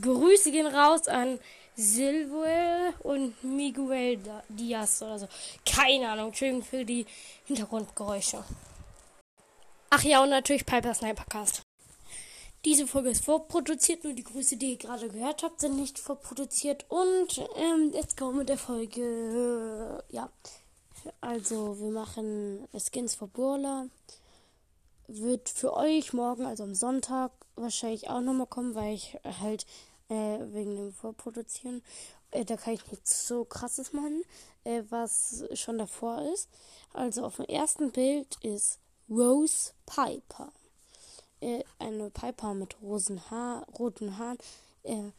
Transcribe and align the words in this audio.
Grüße 0.00 0.50
gehen 0.50 0.66
raus 0.66 1.08
an 1.08 1.38
Silvio 1.76 2.92
und 3.00 3.42
Miguel 3.42 4.18
Diaz 4.48 5.02
oder 5.02 5.18
so. 5.18 5.28
Keine 5.66 6.08
Ahnung. 6.08 6.28
Entschuldigung 6.28 6.62
für 6.62 6.84
die 6.84 7.06
Hintergrundgeräusche. 7.46 8.44
Ach 9.90 10.02
ja, 10.02 10.22
und 10.22 10.30
natürlich 10.30 10.66
Piper 10.66 10.94
Snipercast. 10.94 11.62
Diese 12.64 12.86
Folge 12.86 13.10
ist 13.10 13.24
vorproduziert, 13.24 14.04
nur 14.04 14.14
die 14.14 14.24
Grüße, 14.24 14.56
die 14.56 14.72
ihr 14.72 14.78
gerade 14.78 15.08
gehört 15.08 15.42
habt, 15.42 15.60
sind 15.60 15.76
nicht 15.76 15.98
vorproduziert. 15.98 16.86
Und 16.88 17.38
ähm, 17.56 17.92
jetzt 17.92 18.16
kommen 18.16 18.34
wir 18.34 18.38
mit 18.38 18.48
der 18.48 18.58
Folge. 18.58 20.02
Ja. 20.10 20.30
Also, 21.20 21.78
wir 21.78 21.90
machen 21.90 22.66
Skins 22.78 23.14
for 23.14 23.28
Brawler. 23.28 23.88
Wird 25.06 25.50
für 25.50 25.74
euch 25.74 26.14
morgen, 26.14 26.46
also 26.46 26.62
am 26.62 26.74
Sonntag, 26.74 27.32
wahrscheinlich 27.56 28.08
auch 28.08 28.22
nochmal 28.22 28.46
kommen, 28.46 28.74
weil 28.74 28.94
ich 28.94 29.18
halt 29.42 29.66
äh, 30.08 30.38
wegen 30.52 30.76
dem 30.76 30.92
Vorproduzieren, 30.92 31.82
äh, 32.30 32.44
da 32.44 32.56
kann 32.56 32.74
ich 32.74 32.86
nichts 32.90 33.26
so 33.26 33.44
krasses 33.44 33.92
machen, 33.92 34.22
äh, 34.64 34.82
was 34.90 35.44
schon 35.54 35.78
davor 35.78 36.22
ist. 36.32 36.48
Also, 36.92 37.24
auf 37.24 37.36
dem 37.36 37.46
ersten 37.46 37.90
Bild 37.90 38.36
ist 38.42 38.78
Rose 39.08 39.72
Piper 39.86 40.52
äh, 41.44 41.62
eine 41.78 42.10
Piper 42.10 42.54
mit 42.54 42.76
rosen 42.82 43.30
Haar, 43.30 43.66
roten 43.78 44.18
Haaren, 44.18 44.38
äh, 44.82 45.10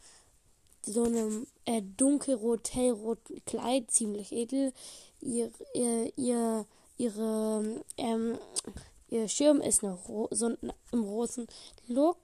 so 0.82 1.04
einem 1.04 1.46
äh, 1.64 1.82
dunkelrot, 1.96 2.74
hellroten 2.74 3.44
Kleid, 3.44 3.90
ziemlich 3.90 4.32
edel. 4.32 4.72
Ihr, 5.20 5.50
ihr, 5.74 6.12
ihr, 6.16 6.66
ihre, 6.96 7.82
ähm, 7.96 8.38
ihr 9.08 9.28
Schirm 9.28 9.60
ist 9.60 9.82
eine 9.82 9.98
so 10.30 10.56
im 10.92 11.00
rosen 11.00 11.46
Look. 11.88 12.18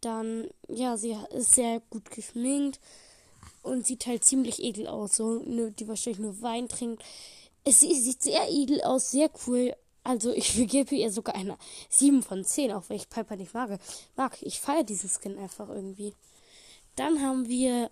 Dann, 0.00 0.48
ja, 0.68 0.96
sie 0.96 1.16
ist 1.30 1.54
sehr 1.54 1.80
gut 1.90 2.10
geschminkt 2.10 2.80
und 3.62 3.86
sieht 3.86 4.06
halt 4.06 4.24
ziemlich 4.24 4.62
edel 4.62 4.86
aus. 4.86 5.16
So, 5.16 5.38
die 5.38 5.88
wahrscheinlich 5.88 6.20
nur 6.20 6.40
Wein 6.40 6.68
trinkt. 6.68 7.02
Es, 7.64 7.80
sie 7.80 7.94
sieht 7.94 8.22
sehr 8.22 8.48
edel 8.50 8.80
aus, 8.82 9.10
sehr 9.10 9.30
cool. 9.46 9.74
Also 10.02 10.32
ich 10.32 10.54
gebe 10.68 10.94
ihr 10.94 11.12
sogar 11.12 11.34
eine 11.34 11.58
7 11.90 12.22
von 12.22 12.44
10, 12.44 12.72
auch 12.72 12.84
wenn 12.88 12.96
ich 12.96 13.08
Piper 13.08 13.36
nicht 13.36 13.54
mag. 13.54 13.78
mag. 14.16 14.36
Ich 14.42 14.60
feiere 14.60 14.84
diesen 14.84 15.10
Skin 15.10 15.38
einfach 15.38 15.68
irgendwie. 15.68 16.14
Dann 16.96 17.20
haben 17.22 17.48
wir, 17.48 17.90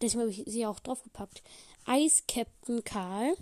deswegen 0.00 0.20
habe 0.22 0.30
ich 0.30 0.44
sie 0.46 0.66
auch 0.66 0.80
draufgepackt, 0.80 1.42
Ice 1.88 2.22
Captain 2.28 2.84
Karl. 2.84 3.36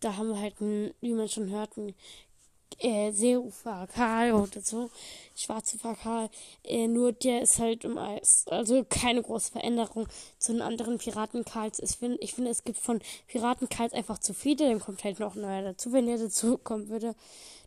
Da 0.00 0.16
haben 0.16 0.28
wir 0.30 0.38
halt, 0.38 0.60
einen, 0.60 0.94
wie 1.00 1.12
man 1.12 1.28
schon 1.28 1.50
hört, 1.50 1.76
einen 1.76 1.94
äh, 2.78 3.12
Seeufer 3.12 3.86
Karl 3.92 4.32
oder 4.32 4.60
so, 4.60 4.90
schwarze 5.34 5.78
Karl, 5.78 6.30
äh, 6.64 6.86
nur 6.86 7.12
der 7.12 7.42
ist 7.42 7.58
halt 7.58 7.84
im 7.84 7.98
Eis. 7.98 8.44
Also 8.48 8.84
keine 8.88 9.22
große 9.22 9.52
Veränderung 9.52 10.06
zu 10.38 10.52
den 10.52 10.62
anderen 10.62 10.98
Piraten 10.98 11.44
Karls. 11.44 11.78
Ich 11.78 11.96
finde, 11.96 12.18
ich 12.20 12.34
finde, 12.34 12.50
es 12.50 12.64
gibt 12.64 12.78
von 12.78 13.00
Piraten 13.26 13.68
Karls 13.68 13.92
einfach 13.92 14.18
zu 14.18 14.34
viele, 14.34 14.68
dann 14.68 14.80
kommt 14.80 15.04
halt 15.04 15.20
noch 15.20 15.34
ein 15.34 15.42
neuer 15.42 15.62
dazu, 15.62 15.92
wenn 15.92 16.06
der 16.06 16.18
dazu 16.18 16.58
kommen 16.58 16.88
würde. 16.88 17.14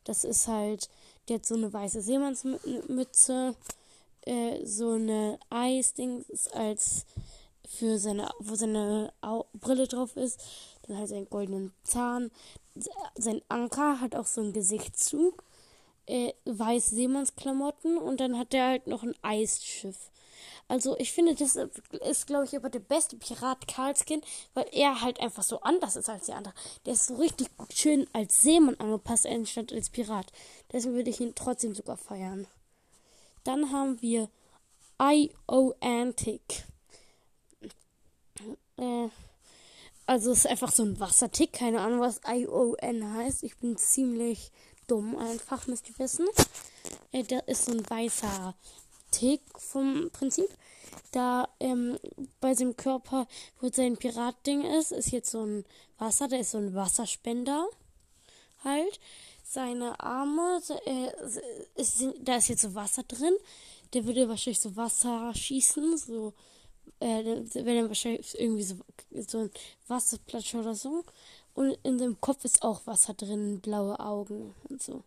Das 0.04 0.24
ist 0.24 0.48
halt, 0.48 0.90
der 1.28 1.36
hat 1.36 1.46
so 1.46 1.56
eine 1.56 1.72
weiße 1.72 2.02
Seemannsmütze, 2.02 3.56
äh, 4.26 4.66
so 4.66 4.92
eine 4.92 5.40
Eisding 5.50 6.26
als 6.54 7.06
für 7.74 7.98
seine, 7.98 8.30
wo 8.40 8.56
seine 8.56 9.14
Au 9.22 9.46
Brille 9.54 9.88
drauf 9.88 10.16
ist, 10.16 10.42
dann 10.88 10.98
halt 10.98 11.10
seinen 11.10 11.30
goldenen 11.30 11.74
Zahn, 11.84 12.32
sein 13.16 13.42
Anker 13.50 14.00
hat 14.00 14.16
auch 14.16 14.26
so 14.26 14.42
einen 14.42 14.54
Gesichtszug, 14.54 15.44
äh, 16.06 16.34
weiß 16.46 16.90
Seemannsklamotten 16.92 17.98
und 17.98 18.20
dann 18.20 18.38
hat 18.38 18.54
er 18.54 18.68
halt 18.68 18.88
noch 18.88 19.04
ein 19.04 19.16
Eisschiff. 19.22 20.12
Also 20.68 20.98
ich 20.98 21.12
finde, 21.12 21.36
das 21.36 21.56
ist, 21.56 22.28
glaube 22.28 22.46
ich, 22.46 22.56
aber 22.56 22.70
der 22.70 22.80
beste 22.80 23.18
Pirat 23.18 23.68
Karlskin, 23.68 24.22
weil 24.54 24.66
er 24.72 25.02
halt 25.02 25.20
einfach 25.20 25.44
so 25.44 25.62
anders 25.62 25.96
ist 25.96 26.10
als 26.10 26.26
die 26.26 26.34
anderen. 26.34 26.56
Der 26.86 26.94
ist 26.94 27.08
so 27.08 27.16
richtig 27.16 27.48
schön 27.74 28.08
als 28.14 28.42
Seemann 28.42 28.80
angepasst, 28.80 29.28
anstatt 29.28 29.72
als 29.72 29.90
Pirat. 29.90 30.32
Deswegen 30.72 30.96
würde 30.96 31.10
ich 31.10 31.20
ihn 31.20 31.36
trotzdem 31.36 31.76
sogar 31.76 31.98
feiern. 31.98 32.48
Dann 33.44 33.72
haben 33.72 34.02
wir 34.02 34.30
I.O. 35.02 35.74
Antic. 35.82 36.66
Äh, 38.78 39.10
also 40.06 40.32
es 40.32 40.40
ist 40.40 40.48
einfach 40.48 40.72
so 40.72 40.84
ein 40.84 41.00
Wassertick. 41.00 41.54
Keine 41.54 41.82
Ahnung, 41.82 42.02
was 42.02 42.22
ION 42.28 43.14
heißt. 43.16 43.44
Ich 43.44 43.58
bin 43.58 43.78
ziemlich 43.78 44.52
dumm 44.88 45.18
einfach, 45.18 45.68
müsst 45.68 45.90
ihr 45.90 45.98
wissen. 46.00 46.28
Äh, 47.12 47.24
der 47.24 47.48
ist 47.48 47.66
so 47.66 47.72
ein 47.72 47.90
weißer 47.90 48.56
Tick 49.12 49.42
vom 49.58 50.10
Prinzip. 50.12 50.50
Da 51.12 51.48
ähm, 51.60 51.98
bei 52.40 52.54
seinem 52.54 52.76
Körper, 52.76 53.28
wo 53.60 53.70
sein 53.72 53.98
Piratding 53.98 54.64
ist, 54.64 54.92
ist 54.92 55.12
jetzt 55.12 55.32
so 55.32 55.46
ein 55.46 55.66
Wasser. 55.98 56.28
Der 56.28 56.40
ist 56.42 56.52
so 56.52 56.58
ein 56.58 56.74
Wasserspender 56.74 57.68
halt. 58.64 59.00
Seine 59.44 60.00
Arme, 60.00 60.62
äh, 60.86 61.12
ist, 61.76 62.04
da 62.22 62.38
ist 62.38 62.50
jetzt 62.50 62.64
so 62.64 62.76
Wasser 62.76 63.04
drin. 63.04 63.36
Der 63.94 64.06
würde 64.06 64.28
wahrscheinlich 64.28 64.60
so 64.60 64.76
Wasser 64.76 65.34
schießen, 65.36 65.98
so 65.98 66.34
äh, 67.00 67.44
wenn 67.54 67.78
er 67.78 67.88
wahrscheinlich 67.88 68.40
irgendwie 68.40 68.64
so, 68.64 68.76
so 69.28 69.40
ein 69.40 69.52
Wasserplatsch 69.88 70.56
oder 70.56 70.76
so. 70.76 71.04
Und 71.54 71.78
in 71.84 72.00
seinem 72.00 72.20
Kopf 72.20 72.46
ist 72.46 72.64
auch 72.64 72.86
Wasser 72.88 73.14
drin, 73.14 73.60
blaue 73.62 74.00
Augen 74.00 74.56
und 74.70 74.82
so. 74.82 75.04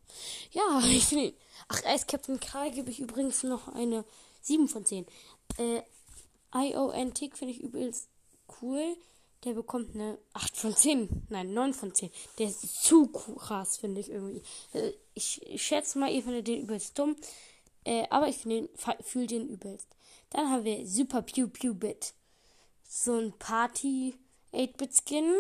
Ja, 0.53 0.81
ich 0.91 1.07
finde. 1.07 1.35
Ach, 1.69 1.83
Eis 1.85 2.07
Captain 2.07 2.39
Karl 2.39 2.71
gebe 2.71 2.91
ich 2.91 3.01
übrigens 3.01 3.43
noch 3.43 3.69
eine 3.69 4.05
7 4.43 4.69
von 4.69 4.85
10. 4.85 5.07
Äh, 5.59 5.83
IO 6.55 6.91
Antique 6.91 7.37
finde 7.37 7.55
ich 7.55 7.61
übelst 7.61 8.09
cool. 8.63 8.97
Der 9.45 9.55
bekommt 9.55 9.95
eine 9.95 10.19
8 10.35 10.57
von 10.57 10.77
10. 10.77 11.27
Nein, 11.29 11.53
9 11.53 11.75
von 11.75 11.95
10. 11.95 12.11
Der 12.39 12.49
ist 12.49 12.85
zu 12.85 13.09
krass, 13.09 13.77
finde 13.79 14.01
ich 14.01 14.11
irgendwie. 14.11 14.43
Äh, 14.73 14.93
ich, 15.15 15.41
ich 15.47 15.63
schätze 15.63 15.99
mal, 15.99 16.13
ihr 16.13 16.23
findet 16.23 16.47
den 16.47 16.63
übelst 16.63 16.99
dumm. 16.99 17.17
Äh, 17.87 18.07
aber 18.11 18.29
ich 18.29 18.39
fühle 18.39 19.27
den 19.29 19.49
übelst. 19.49 19.87
Dann 20.31 20.51
haben 20.51 20.65
wir 20.65 20.85
Super 20.87 21.23
Pew 21.23 21.47
Pew 21.47 21.73
Bit. 21.73 22.15
So 22.83 23.15
ein 23.15 23.33
Party 23.39 24.17
8-Bit-Skin. 24.53 25.33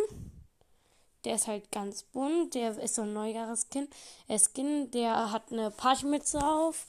Der 1.25 1.35
ist 1.35 1.49
halt 1.49 1.73
ganz 1.73 2.05
bunt. 2.05 2.55
Der 2.55 2.79
ist 2.79 2.95
so 2.95 3.03
ein 3.03 3.12
Neujahres-Skin. 3.12 3.89
Der 4.29 4.39
Skin, 4.39 4.91
der 4.93 5.33
hat 5.33 5.51
eine 5.51 5.73
Partymütze 5.73 6.39
auf. 6.39 6.87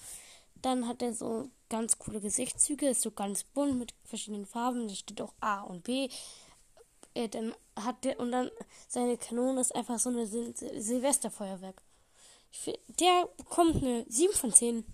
Dann 0.61 0.87
hat 0.87 1.01
er 1.01 1.13
so 1.13 1.49
ganz 1.69 1.97
coole 1.97 2.21
Gesichtszüge. 2.21 2.89
Ist 2.89 3.01
so 3.01 3.09
ganz 3.09 3.43
bunt 3.43 3.79
mit 3.79 3.95
verschiedenen 4.05 4.45
Farben. 4.45 4.87
Da 4.87 4.93
steht 4.93 5.21
auch 5.21 5.33
A 5.39 5.61
und 5.61 5.83
B. 5.85 6.07
Äh, 7.15 7.29
dann 7.29 7.55
hat 7.75 8.03
der, 8.03 8.19
und 8.19 8.31
dann 8.31 8.51
seine 8.87 9.17
Kanone 9.17 9.59
ist 9.59 9.73
einfach 9.73 9.97
so 9.97 10.09
eine 10.09 10.27
Sil 10.29 10.53
Silvesterfeuerwerk. 10.53 11.81
Der 12.99 13.27
bekommt 13.37 13.77
eine 13.77 14.05
7 14.07 14.33
von 14.33 14.53
10. 14.53 14.85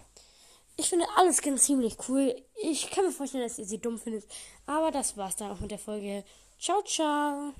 Ich 0.76 0.90
finde 0.90 1.06
alles 1.16 1.42
ganz 1.42 1.64
ziemlich 1.64 1.98
cool. 2.08 2.36
Ich 2.62 2.90
kann 2.90 3.06
mir 3.06 3.12
vorstellen, 3.12 3.44
dass 3.44 3.60
ihr 3.60 3.66
sie 3.66 3.80
dumm 3.80 4.00
findet. 4.00 4.26
Aber 4.66 4.92
das 4.92 5.16
war's 5.18 5.36
dann 5.36 5.52
auch 5.52 5.60
mit 5.60 5.72
der 5.72 5.80
Folge. 5.80 6.24
Ciao, 6.60 6.82
ciao. 6.84 7.54